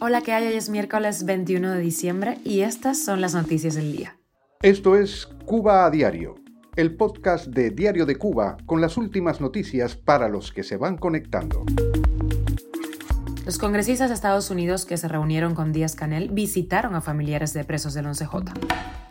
Hola, 0.00 0.22
¿qué 0.22 0.32
hay? 0.32 0.48
Hoy 0.48 0.54
es 0.54 0.68
miércoles 0.70 1.24
21 1.24 1.70
de 1.70 1.78
diciembre 1.78 2.38
y 2.42 2.62
estas 2.62 3.04
son 3.04 3.20
las 3.20 3.32
noticias 3.32 3.76
del 3.76 3.92
día. 3.92 4.16
Esto 4.60 4.96
es 4.96 5.28
Cuba 5.44 5.86
a 5.86 5.90
Diario, 5.90 6.34
el 6.74 6.96
podcast 6.96 7.46
de 7.46 7.70
Diario 7.70 8.06
de 8.06 8.16
Cuba 8.16 8.56
con 8.66 8.80
las 8.80 8.96
últimas 8.96 9.40
noticias 9.40 9.94
para 9.94 10.28
los 10.28 10.50
que 10.50 10.64
se 10.64 10.76
van 10.76 10.96
conectando. 10.96 11.64
Los 13.44 13.58
congresistas 13.58 14.08
de 14.08 14.16
Estados 14.16 14.50
Unidos 14.50 14.84
que 14.84 14.96
se 14.96 15.06
reunieron 15.06 15.54
con 15.54 15.72
Díaz 15.72 15.94
Canel 15.94 16.30
visitaron 16.30 16.96
a 16.96 17.00
familiares 17.00 17.52
de 17.52 17.62
presos 17.62 17.94
del 17.94 18.06
11J. 18.06 18.52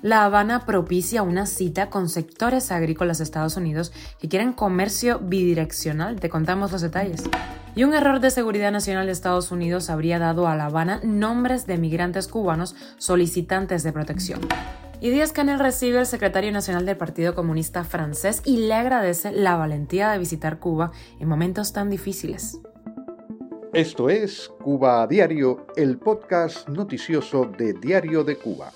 La 0.00 0.24
Habana 0.24 0.64
propicia 0.64 1.22
una 1.22 1.44
cita 1.44 1.90
con 1.90 2.08
sectores 2.08 2.72
agrícolas 2.72 3.18
de 3.18 3.24
Estados 3.24 3.58
Unidos 3.58 3.92
que 4.18 4.30
quieren 4.30 4.54
comercio 4.54 5.18
bidireccional. 5.18 6.18
Te 6.20 6.30
contamos 6.30 6.72
los 6.72 6.80
detalles. 6.80 7.22
Y 7.74 7.84
un 7.84 7.94
error 7.94 8.20
de 8.20 8.30
seguridad 8.30 8.70
nacional 8.70 9.06
de 9.06 9.12
Estados 9.12 9.50
Unidos 9.50 9.88
habría 9.88 10.18
dado 10.18 10.46
a 10.46 10.56
La 10.56 10.66
Habana 10.66 11.00
nombres 11.02 11.66
de 11.66 11.78
migrantes 11.78 12.28
cubanos 12.28 12.76
solicitantes 12.98 13.82
de 13.82 13.92
protección. 13.92 14.40
Y 15.00 15.08
Díaz 15.08 15.32
Canel 15.32 15.58
recibe 15.58 15.98
al 15.98 16.06
secretario 16.06 16.52
nacional 16.52 16.84
del 16.84 16.98
Partido 16.98 17.34
Comunista 17.34 17.82
francés 17.82 18.42
y 18.44 18.58
le 18.58 18.74
agradece 18.74 19.32
la 19.32 19.56
valentía 19.56 20.10
de 20.10 20.18
visitar 20.18 20.58
Cuba 20.58 20.92
en 21.18 21.28
momentos 21.28 21.72
tan 21.72 21.88
difíciles. 21.88 22.58
Esto 23.72 24.10
es 24.10 24.50
Cuba 24.62 25.02
a 25.02 25.06
Diario, 25.06 25.66
el 25.74 25.98
podcast 25.98 26.68
noticioso 26.68 27.46
de 27.46 27.72
Diario 27.72 28.22
de 28.22 28.36
Cuba. 28.36 28.70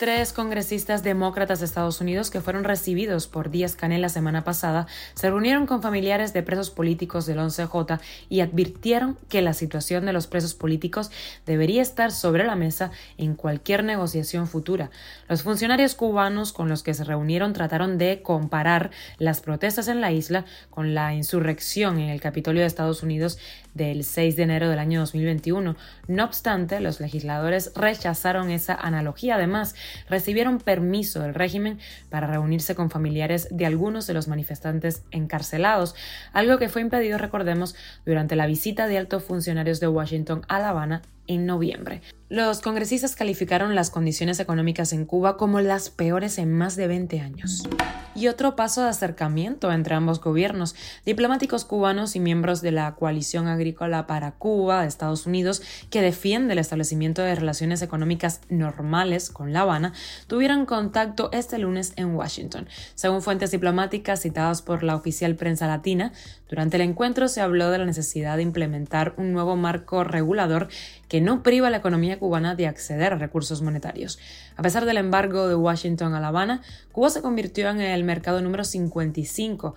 Tres 0.00 0.32
congresistas 0.32 1.02
demócratas 1.02 1.58
de 1.58 1.66
Estados 1.66 2.00
Unidos 2.00 2.30
que 2.30 2.40
fueron 2.40 2.64
recibidos 2.64 3.26
por 3.26 3.50
Díaz 3.50 3.76
Canel 3.76 4.00
la 4.00 4.08
semana 4.08 4.44
pasada 4.44 4.86
se 5.12 5.28
reunieron 5.28 5.66
con 5.66 5.82
familiares 5.82 6.32
de 6.32 6.42
presos 6.42 6.70
políticos 6.70 7.26
del 7.26 7.36
11J 7.36 8.00
y 8.30 8.40
advirtieron 8.40 9.18
que 9.28 9.42
la 9.42 9.52
situación 9.52 10.06
de 10.06 10.14
los 10.14 10.26
presos 10.26 10.54
políticos 10.54 11.10
debería 11.44 11.82
estar 11.82 12.12
sobre 12.12 12.44
la 12.44 12.56
mesa 12.56 12.92
en 13.18 13.34
cualquier 13.34 13.84
negociación 13.84 14.48
futura. 14.48 14.90
Los 15.28 15.42
funcionarios 15.42 15.94
cubanos 15.94 16.54
con 16.54 16.70
los 16.70 16.82
que 16.82 16.94
se 16.94 17.04
reunieron 17.04 17.52
trataron 17.52 17.98
de 17.98 18.22
comparar 18.22 18.92
las 19.18 19.42
protestas 19.42 19.86
en 19.88 20.00
la 20.00 20.12
isla 20.12 20.46
con 20.70 20.94
la 20.94 21.12
insurrección 21.12 21.98
en 21.98 22.08
el 22.08 22.22
Capitolio 22.22 22.62
de 22.62 22.68
Estados 22.68 23.02
Unidos 23.02 23.38
del 23.74 24.04
6 24.04 24.36
de 24.36 24.42
enero 24.42 24.68
del 24.68 24.78
año 24.78 25.00
2021. 25.00 25.76
No 26.08 26.24
obstante, 26.24 26.80
los 26.80 27.00
legisladores 27.00 27.72
rechazaron 27.74 28.50
esa 28.50 28.74
analogía. 28.74 29.36
Además, 29.36 29.74
recibieron 30.08 30.58
permiso 30.58 31.20
del 31.20 31.34
régimen 31.34 31.78
para 32.08 32.26
reunirse 32.26 32.74
con 32.74 32.90
familiares 32.90 33.48
de 33.50 33.66
algunos 33.66 34.06
de 34.06 34.14
los 34.14 34.28
manifestantes 34.28 35.04
encarcelados, 35.10 35.94
algo 36.32 36.58
que 36.58 36.68
fue 36.68 36.82
impedido, 36.82 37.18
recordemos, 37.18 37.74
durante 38.04 38.36
la 38.36 38.46
visita 38.46 38.86
de 38.86 38.98
altos 38.98 39.24
funcionarios 39.24 39.80
de 39.80 39.88
Washington 39.88 40.42
a 40.48 40.58
La 40.58 40.70
Habana 40.70 41.02
en 41.26 41.46
noviembre. 41.46 42.02
Los 42.30 42.60
congresistas 42.60 43.16
calificaron 43.16 43.74
las 43.74 43.90
condiciones 43.90 44.38
económicas 44.38 44.92
en 44.92 45.04
Cuba 45.04 45.36
como 45.36 45.60
las 45.60 45.90
peores 45.90 46.38
en 46.38 46.52
más 46.52 46.76
de 46.76 46.86
20 46.86 47.20
años. 47.20 47.68
Y 48.14 48.28
otro 48.28 48.54
paso 48.54 48.84
de 48.84 48.88
acercamiento 48.88 49.72
entre 49.72 49.96
ambos 49.96 50.20
gobiernos. 50.20 50.76
Diplomáticos 51.04 51.64
cubanos 51.64 52.14
y 52.14 52.20
miembros 52.20 52.60
de 52.60 52.70
la 52.70 52.94
Coalición 52.94 53.48
Agrícola 53.48 54.06
para 54.06 54.32
Cuba 54.32 54.82
de 54.82 54.88
Estados 54.88 55.26
Unidos, 55.26 55.62
que 55.90 56.02
defiende 56.02 56.52
el 56.52 56.60
establecimiento 56.60 57.22
de 57.22 57.34
relaciones 57.34 57.82
económicas 57.82 58.42
normales 58.48 59.30
con 59.30 59.52
La 59.52 59.62
Habana, 59.62 59.92
tuvieron 60.28 60.66
contacto 60.66 61.30
este 61.32 61.58
lunes 61.58 61.94
en 61.96 62.14
Washington. 62.14 62.68
Según 62.94 63.22
fuentes 63.22 63.50
diplomáticas 63.50 64.22
citadas 64.22 64.62
por 64.62 64.84
la 64.84 64.94
oficial 64.94 65.34
prensa 65.34 65.66
latina, 65.66 66.12
durante 66.48 66.76
el 66.76 66.82
encuentro 66.82 67.28
se 67.28 67.40
habló 67.40 67.70
de 67.70 67.78
la 67.78 67.86
necesidad 67.86 68.36
de 68.36 68.42
implementar 68.42 69.14
un 69.16 69.32
nuevo 69.32 69.56
marco 69.56 70.04
regulador 70.04 70.68
que 71.10 71.20
no 71.20 71.42
priva 71.42 71.66
a 71.66 71.70
la 71.70 71.78
economía 71.78 72.20
cubana 72.20 72.54
de 72.54 72.68
acceder 72.68 73.12
a 73.12 73.18
recursos 73.18 73.60
monetarios. 73.62 74.18
A 74.56 74.62
pesar 74.62 74.86
del 74.86 74.96
embargo 74.96 75.48
de 75.48 75.56
Washington 75.56 76.14
a 76.14 76.20
La 76.20 76.28
Habana, 76.28 76.62
Cuba 76.92 77.10
se 77.10 77.20
convirtió 77.20 77.68
en 77.68 77.80
el 77.80 78.04
mercado 78.04 78.40
número 78.40 78.64
55 78.64 79.74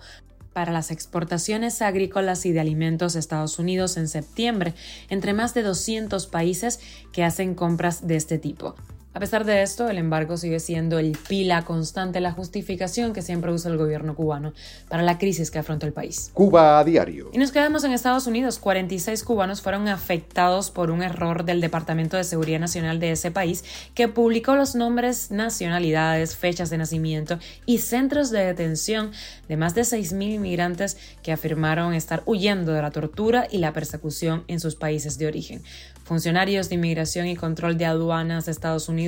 para 0.52 0.70
las 0.70 0.92
exportaciones 0.92 1.82
agrícolas 1.82 2.46
y 2.46 2.52
de 2.52 2.60
alimentos 2.60 3.16
a 3.16 3.18
Estados 3.18 3.58
Unidos 3.58 3.96
en 3.96 4.06
septiembre, 4.06 4.74
entre 5.10 5.32
más 5.32 5.54
de 5.54 5.64
200 5.64 6.28
países 6.28 6.78
que 7.12 7.24
hacen 7.24 7.56
compras 7.56 8.06
de 8.06 8.14
este 8.14 8.38
tipo. 8.38 8.76
A 9.16 9.20
pesar 9.20 9.44
de 9.44 9.62
esto, 9.62 9.88
el 9.88 9.98
embargo 9.98 10.36
sigue 10.36 10.58
siendo 10.58 10.98
el 10.98 11.16
pila 11.28 11.64
constante, 11.64 12.20
la 12.20 12.32
justificación 12.32 13.12
que 13.12 13.22
siempre 13.22 13.52
usa 13.52 13.70
el 13.70 13.76
gobierno 13.76 14.16
cubano 14.16 14.52
para 14.88 15.04
la 15.04 15.18
crisis 15.18 15.52
que 15.52 15.60
afronta 15.60 15.86
el 15.86 15.92
país. 15.92 16.32
Cuba 16.34 16.80
a 16.80 16.84
diario. 16.84 17.30
Y 17.32 17.38
nos 17.38 17.52
quedamos 17.52 17.84
en 17.84 17.92
Estados 17.92 18.26
Unidos. 18.26 18.58
46 18.58 19.22
cubanos 19.22 19.62
fueron 19.62 19.86
afectados 19.86 20.72
por 20.72 20.90
un 20.90 21.00
error 21.00 21.44
del 21.44 21.60
Departamento 21.60 22.16
de 22.16 22.24
Seguridad 22.24 22.58
Nacional 22.58 22.98
de 22.98 23.12
ese 23.12 23.30
país 23.30 23.62
que 23.94 24.08
publicó 24.08 24.56
los 24.56 24.74
nombres, 24.74 25.30
nacionalidades, 25.30 26.34
fechas 26.34 26.68
de 26.70 26.78
nacimiento 26.78 27.38
y 27.66 27.78
centros 27.78 28.30
de 28.30 28.44
detención 28.44 29.12
de 29.48 29.56
más 29.56 29.76
de 29.76 29.82
6.000 29.82 30.34
inmigrantes 30.34 30.96
que 31.22 31.30
afirmaron 31.30 31.94
estar 31.94 32.24
huyendo 32.26 32.72
de 32.72 32.82
la 32.82 32.90
tortura 32.90 33.46
y 33.48 33.58
la 33.58 33.72
persecución 33.72 34.42
en 34.48 34.58
sus 34.58 34.74
países 34.74 35.18
de 35.18 35.28
origen. 35.28 35.62
Funcionarios 36.02 36.68
de 36.68 36.74
inmigración 36.74 37.28
y 37.28 37.36
control 37.36 37.78
de 37.78 37.86
aduanas 37.86 38.44
de 38.44 38.52
Estados 38.52 38.88
Unidos 38.88 39.03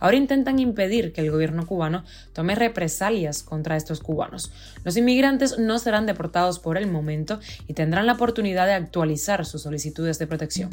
ahora 0.00 0.16
intentan 0.16 0.58
impedir 0.58 1.12
que 1.12 1.20
el 1.20 1.30
gobierno 1.30 1.66
cubano 1.66 2.04
tome 2.32 2.54
represalias 2.54 3.42
contra 3.42 3.76
estos 3.76 4.00
cubanos. 4.00 4.52
Los 4.84 4.96
inmigrantes 4.96 5.58
no 5.58 5.78
serán 5.78 6.06
deportados 6.06 6.58
por 6.58 6.76
el 6.76 6.86
momento 6.86 7.40
y 7.66 7.74
tendrán 7.74 8.06
la 8.06 8.14
oportunidad 8.14 8.66
de 8.66 8.74
actualizar 8.74 9.44
sus 9.44 9.62
solicitudes 9.62 10.18
de 10.18 10.26
protección. 10.26 10.70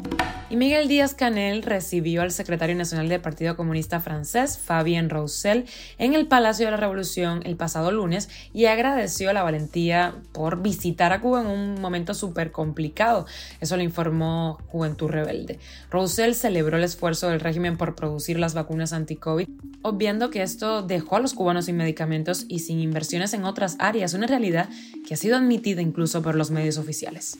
Y 0.50 0.56
Miguel 0.56 0.88
Díaz 0.88 1.14
Canel 1.14 1.62
recibió 1.62 2.22
al 2.22 2.30
secretario 2.30 2.76
nacional 2.76 3.08
del 3.08 3.20
Partido 3.20 3.56
Comunista 3.56 4.00
francés, 4.00 4.58
Fabien 4.58 5.10
Roussel, 5.10 5.66
en 5.98 6.14
el 6.14 6.26
Palacio 6.26 6.66
de 6.66 6.70
la 6.70 6.76
Revolución 6.76 7.42
el 7.44 7.56
pasado 7.56 7.90
lunes 7.90 8.28
y 8.52 8.66
agradeció 8.66 9.32
la 9.32 9.42
valentía 9.42 10.14
por 10.32 10.62
visitar 10.62 11.12
a 11.12 11.20
Cuba 11.20 11.40
en 11.40 11.46
un 11.48 11.80
momento 11.80 12.14
súper 12.14 12.52
complicado. 12.52 13.26
Eso 13.60 13.76
lo 13.76 13.82
informó 13.82 14.58
Juventud 14.68 15.08
Rebelde. 15.08 15.58
Roussel 15.90 16.34
celebró 16.34 16.76
el 16.76 16.84
esfuerzo 16.84 17.28
del 17.28 17.40
régimen 17.40 17.76
por 17.76 17.94
producir 17.94 18.38
las 18.38 18.54
vacunas 18.54 18.65
vacunas 18.66 18.92
anti-COVID, 18.92 19.48
obviando 19.82 20.30
que 20.30 20.42
esto 20.42 20.82
dejó 20.82 21.16
a 21.16 21.20
los 21.20 21.34
cubanos 21.34 21.66
sin 21.66 21.76
medicamentos 21.76 22.46
y 22.48 22.58
sin 22.58 22.80
inversiones 22.80 23.32
en 23.32 23.44
otras 23.44 23.76
áreas, 23.78 24.12
una 24.14 24.26
realidad 24.26 24.68
que 25.06 25.14
ha 25.14 25.16
sido 25.16 25.36
admitida 25.36 25.82
incluso 25.82 26.20
por 26.20 26.34
los 26.34 26.50
medios 26.50 26.78
oficiales. 26.78 27.38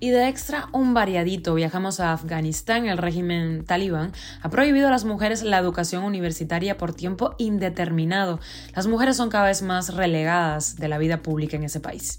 Y 0.00 0.10
de 0.10 0.26
extra, 0.26 0.68
un 0.72 0.94
variadito, 0.94 1.54
viajamos 1.54 2.00
a 2.00 2.12
Afganistán, 2.12 2.86
el 2.86 2.98
régimen 2.98 3.64
talibán 3.64 4.10
ha 4.42 4.50
prohibido 4.50 4.88
a 4.88 4.90
las 4.90 5.04
mujeres 5.04 5.42
la 5.42 5.58
educación 5.58 6.02
universitaria 6.02 6.76
por 6.76 6.92
tiempo 6.92 7.36
indeterminado. 7.38 8.40
Las 8.74 8.88
mujeres 8.88 9.16
son 9.16 9.30
cada 9.30 9.46
vez 9.46 9.62
más 9.62 9.94
relegadas 9.94 10.74
de 10.76 10.88
la 10.88 10.98
vida 10.98 11.22
pública 11.22 11.56
en 11.56 11.62
ese 11.62 11.78
país. 11.78 12.16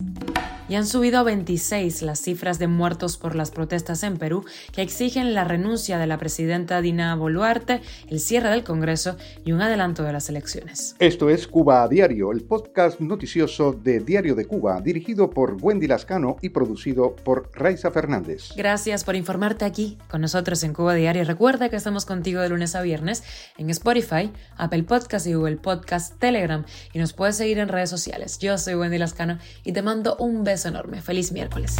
Y 0.70 0.76
han 0.76 0.86
subido 0.86 1.20
a 1.20 1.24
26 1.24 2.04
las 2.04 2.22
cifras 2.22 2.60
de 2.60 2.68
muertos 2.68 3.18
por 3.18 3.36
las 3.36 3.52
protestas 3.52 4.04
en 4.04 4.18
Perú 4.18 4.46
que 4.72 4.82
exigen 4.82 5.34
la 5.34 5.44
renuncia 5.44 5.98
de 5.98 6.08
la 6.08 6.18
presidenta 6.18 6.80
Dina 6.82 7.16
Boluarte, 7.16 7.82
el 8.08 8.20
cierre 8.30 8.52
del 8.52 8.64
Congreso 8.64 9.18
y 9.44 9.54
un 9.54 9.62
adelanto 9.64 10.04
de 10.04 10.14
las 10.14 10.30
elecciones. 10.30 10.96
Esto 11.00 11.32
es 11.32 11.48
Cuba 11.48 11.82
a 11.82 11.88
Diario, 11.88 12.32
el 12.32 12.44
podcast 12.44 13.00
noticioso 13.00 13.74
de 13.74 14.02
Diario 14.02 14.36
de 14.36 14.46
Cuba, 14.46 14.80
dirigido 14.82 15.32
por 15.32 15.58
Wendy 15.60 15.88
Lascano 15.88 16.38
y 16.40 16.50
producido 16.50 17.16
por 17.16 17.50
Raiza 17.56 17.90
Fernández. 17.90 18.52
Gracias 18.56 19.04
por 19.04 19.16
informarte 19.16 19.66
aquí 19.66 19.98
con 20.12 20.22
nosotros 20.22 20.64
en 20.64 20.76
Cuba 20.76 20.94
Diario. 20.94 21.24
Recuerda 21.24 21.70
que 21.70 21.76
estamos 21.76 22.06
contigo 22.06 22.40
de 22.42 22.50
lunes 22.50 22.76
a 22.76 22.84
viernes 22.84 23.24
en 23.58 23.72
Spotify, 23.72 24.32
Apple 24.58 24.84
Podcast 24.84 25.26
y 25.26 25.34
Google 25.34 25.58
Podcast, 25.58 26.20
Telegram 26.20 26.64
y 26.94 27.00
nos 27.00 27.14
puedes 27.14 27.36
seguir 27.36 27.58
en 27.58 27.68
redes 27.68 27.90
sociales. 27.90 28.38
Yo 28.38 28.60
soy 28.60 28.76
Wendy 28.76 29.00
Lascano 29.00 29.40
y 29.64 29.72
te 29.72 29.82
mando 29.82 30.16
un 30.18 30.44
beso 30.44 30.68
enorme. 30.68 31.02
Feliz 31.02 31.32
miércoles. 31.32 31.78